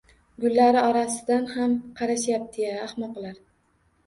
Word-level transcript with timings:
Gullari 0.43 0.79
orasidan 0.87 1.45
ham 1.57 1.75
qarashyapti-ya, 2.01 2.73
ahmoqlar! 2.87 3.39